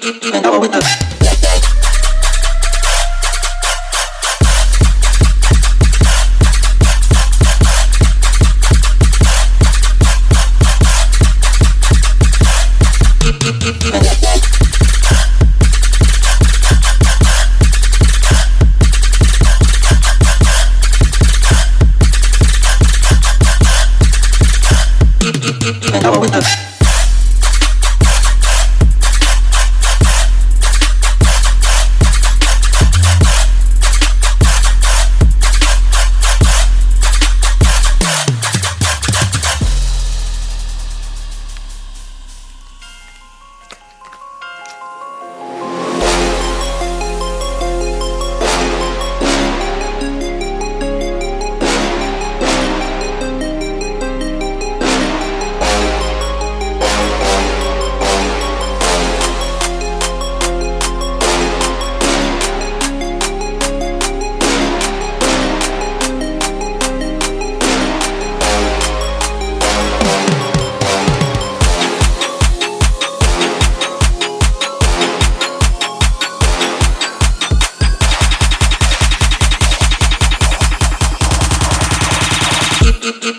Even 0.00 0.42
though 0.42 0.58
with 0.58 0.72
the 0.72 1.11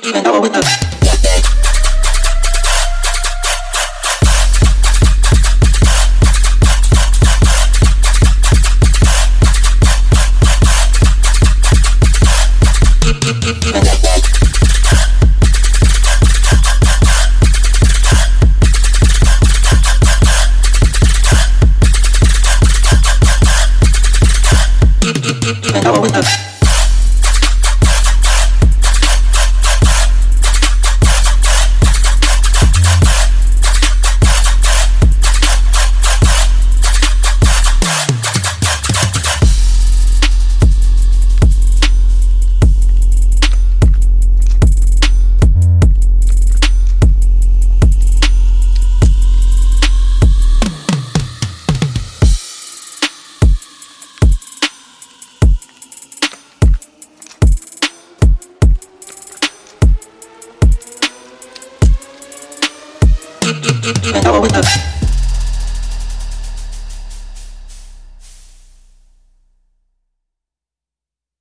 Double 0.04 0.42
with 0.42 0.93
the 63.84 64.93